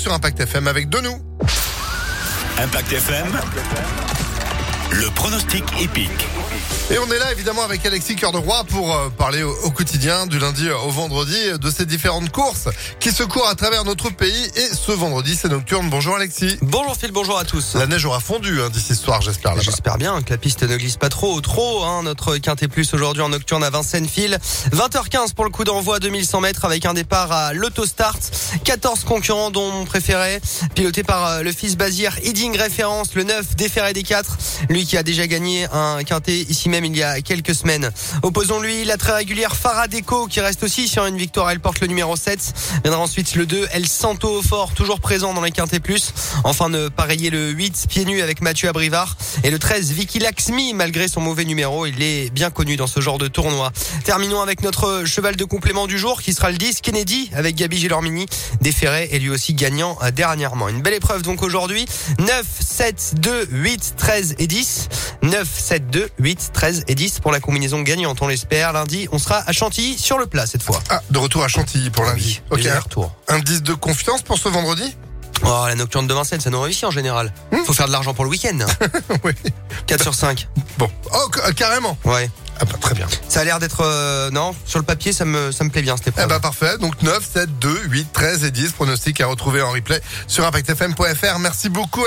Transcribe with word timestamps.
sur 0.00 0.14
Impact 0.14 0.40
FM 0.40 0.66
avec 0.66 0.88
de 0.88 0.98
nous. 1.00 1.18
Impact 2.58 2.92
FM, 2.92 3.26
le 4.92 5.08
pronostic 5.10 5.64
épique. 5.80 6.26
Et 6.90 6.98
on 6.98 7.06
est 7.06 7.18
là 7.18 7.30
évidemment 7.30 7.62
avec 7.62 7.86
Alexis 7.86 8.16
Cœur 8.16 8.32
de 8.32 8.38
Roi 8.38 8.64
pour 8.64 8.92
euh, 8.92 9.10
parler 9.10 9.44
au, 9.44 9.70
quotidien 9.70 10.26
du 10.26 10.40
lundi 10.40 10.68
au 10.68 10.90
vendredi 10.90 11.36
de 11.60 11.70
ces 11.70 11.86
différentes 11.86 12.30
courses 12.30 12.68
qui 12.98 13.12
se 13.12 13.22
courent 13.22 13.46
à 13.46 13.54
travers 13.54 13.84
notre 13.84 14.10
pays. 14.10 14.50
Et 14.56 14.74
ce 14.74 14.90
vendredi, 14.90 15.36
c'est 15.40 15.48
nocturne. 15.48 15.88
Bonjour 15.88 16.16
Alexis. 16.16 16.58
Bonjour 16.62 16.96
Phil, 16.96 17.12
bonjour 17.12 17.38
à 17.38 17.44
tous. 17.44 17.76
La 17.76 17.86
neige 17.86 18.04
aura 18.06 18.18
fondu 18.18 18.60
hein, 18.60 18.70
d'ici 18.70 18.96
ce 18.96 19.04
soir, 19.04 19.22
j'espère. 19.22 19.52
là-bas. 19.52 19.62
J'espère 19.62 19.98
bien 19.98 20.20
que 20.22 20.30
la 20.30 20.38
piste 20.38 20.64
ne 20.64 20.76
glisse 20.76 20.96
pas 20.96 21.08
trop, 21.08 21.40
trop. 21.40 21.84
Hein, 21.84 22.02
notre 22.02 22.38
quintet 22.38 22.66
plus 22.66 22.92
aujourd'hui 22.92 23.22
en 23.22 23.28
nocturne 23.28 23.62
à 23.62 23.70
Vincennes 23.70 24.08
Fil. 24.08 24.38
20h15 24.72 25.34
pour 25.34 25.44
le 25.44 25.50
coup 25.50 25.62
d'envoi 25.62 26.00
2100 26.00 26.40
mètres 26.40 26.64
avec 26.64 26.86
un 26.86 26.94
départ 26.94 27.30
à 27.30 27.52
l'autostart. 27.52 28.18
14 28.64 29.04
concurrents 29.04 29.52
dont 29.52 29.70
mon 29.70 29.84
préféré, 29.84 30.40
piloté 30.74 31.04
par 31.04 31.26
euh, 31.26 31.42
le 31.42 31.52
fils 31.52 31.76
Bazir, 31.76 32.16
Edding 32.24 32.56
référence, 32.58 33.14
le 33.14 33.22
9 33.22 33.54
déféré 33.54 33.92
des 33.92 34.02
4. 34.02 34.38
Lui 34.68 34.79
qui 34.84 34.96
a 34.96 35.02
déjà 35.02 35.26
gagné 35.26 35.66
un 35.72 36.02
quintet 36.04 36.38
ici 36.38 36.68
même 36.68 36.84
il 36.84 36.96
y 36.96 37.02
a 37.02 37.20
quelques 37.20 37.54
semaines. 37.54 37.90
Opposons-lui 38.22 38.84
la 38.84 38.96
très 38.96 39.12
régulière 39.12 39.56
Farah 39.56 39.88
Deco 39.88 40.26
qui 40.26 40.40
reste 40.40 40.62
aussi 40.62 40.88
sur 40.88 41.06
une 41.06 41.16
victoire. 41.16 41.50
Elle 41.50 41.60
porte 41.60 41.80
le 41.80 41.86
numéro 41.86 42.16
7. 42.16 42.54
Viendra 42.84 43.00
ensuite 43.00 43.34
le 43.34 43.46
2, 43.46 43.68
El 43.72 43.86
Santo 43.86 44.42
fort, 44.42 44.72
toujours 44.74 45.00
présent 45.00 45.34
dans 45.34 45.42
les 45.42 45.50
quintés 45.50 45.80
plus. 45.80 46.12
Enfin 46.44 46.70
de 46.70 46.88
pareiller 46.88 47.30
le 47.30 47.50
8, 47.50 47.86
pieds 47.88 48.04
nus 48.04 48.22
avec 48.22 48.40
Mathieu 48.40 48.68
Abrivard. 48.68 49.16
Et 49.44 49.50
le 49.50 49.58
13, 49.58 49.92
Vicky 49.92 50.18
Laxmi, 50.18 50.74
malgré 50.74 51.08
son 51.08 51.20
mauvais 51.20 51.44
numéro, 51.44 51.86
il 51.86 52.02
est 52.02 52.30
bien 52.30 52.50
connu 52.50 52.76
dans 52.76 52.86
ce 52.86 53.00
genre 53.00 53.18
de 53.18 53.28
tournoi. 53.28 53.72
Terminons 54.04 54.40
avec 54.40 54.62
notre 54.62 55.04
cheval 55.04 55.36
de 55.36 55.44
complément 55.44 55.86
du 55.86 55.98
jour 55.98 56.22
qui 56.22 56.32
sera 56.32 56.50
le 56.50 56.58
10, 56.58 56.80
Kennedy, 56.80 57.30
avec 57.34 57.56
Gabi 57.56 57.78
Gilormini, 57.78 58.26
déféré 58.60 59.08
et 59.12 59.18
lui 59.18 59.30
aussi 59.30 59.54
gagnant 59.54 59.98
euh, 60.02 60.10
dernièrement. 60.10 60.68
Une 60.68 60.82
belle 60.82 60.94
épreuve 60.94 61.22
donc 61.22 61.42
aujourd'hui. 61.42 61.86
9, 62.18 62.46
7, 62.60 63.14
2, 63.16 63.48
8, 63.50 63.94
13 63.96 64.34
et 64.38 64.46
10. 64.46 64.69
9, 65.22 65.48
7, 65.48 65.90
2, 65.90 66.08
8, 66.18 66.50
13 66.52 66.84
et 66.88 66.94
10 66.94 67.20
pour 67.20 67.32
la 67.32 67.40
combinaison 67.40 67.80
gagnante, 67.82 68.18
on 68.22 68.28
l'espère. 68.28 68.72
Lundi, 68.72 69.08
on 69.12 69.18
sera 69.18 69.42
à 69.46 69.52
Chantilly 69.52 69.98
sur 69.98 70.18
le 70.18 70.26
plat 70.26 70.46
cette 70.46 70.62
fois. 70.62 70.82
Ah, 70.90 71.00
de 71.10 71.18
retour 71.18 71.42
à 71.44 71.48
Chantilly 71.48 71.90
pour 71.90 72.04
lundi. 72.04 72.40
Oui, 72.50 72.60
Ok. 72.60 72.66
Indice 73.28 73.62
de 73.62 73.74
confiance 73.74 74.22
pour 74.22 74.38
ce 74.38 74.48
vendredi? 74.48 74.96
Oh, 75.42 75.64
la 75.66 75.74
nocturne 75.74 76.06
de 76.06 76.12
Vincennes, 76.12 76.40
ça 76.40 76.50
nous 76.50 76.60
réussit 76.60 76.84
en 76.84 76.90
général. 76.90 77.32
Faut 77.64 77.72
faire 77.72 77.86
de 77.86 77.92
l'argent 77.92 78.12
pour 78.12 78.24
le 78.24 78.30
week-end. 78.30 78.58
Oui. 79.24 79.32
4 79.86 80.02
sur 80.02 80.14
5. 80.14 80.46
Bon. 80.78 80.90
Oh, 81.12 81.30
ca- 81.34 81.52
carrément. 81.52 81.96
Ouais. 82.04 82.30
Ah 82.62 82.66
bah, 82.66 82.74
très 82.78 82.94
bien. 82.94 83.06
Ça 83.26 83.40
a 83.40 83.44
l'air 83.44 83.58
d'être... 83.58 83.80
euh, 83.82 84.30
non, 84.30 84.54
sur 84.66 84.78
le 84.78 84.84
papier, 84.84 85.14
ça 85.14 85.24
me, 85.24 85.50
ça 85.50 85.64
me 85.64 85.70
plaît 85.70 85.80
bien 85.80 85.96
cette 85.96 86.14
Eh 86.22 86.26
bah 86.26 86.40
parfait. 86.40 86.76
Donc 86.76 87.00
9, 87.02 87.26
7, 87.32 87.58
2, 87.58 87.80
8, 87.88 88.12
13 88.12 88.44
et 88.44 88.50
10. 88.50 88.72
Pronostic 88.72 89.18
à 89.22 89.26
retrouver 89.28 89.62
en 89.62 89.70
replay 89.70 90.02
sur 90.26 90.44
impactfm.fr. 90.44 91.38
Merci 91.38 91.70
beaucoup. 91.70 91.98